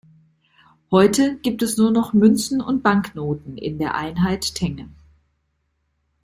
Heute 0.89 1.37
gibt 1.43 1.61
es 1.61 1.77
nur 1.77 1.91
noch 1.91 2.11
Münzen 2.11 2.59
und 2.59 2.81
Banknoten 2.81 3.55
in 3.55 3.77
der 3.77 3.93
Einheit 3.93 4.55
Tenge. 4.55 4.89